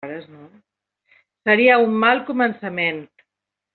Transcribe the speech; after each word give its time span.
Seria 1.49 1.77
un 1.89 1.95
mal 2.05 2.23
començament. 2.31 3.03